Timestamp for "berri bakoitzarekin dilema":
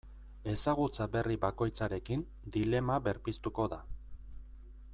1.15-2.97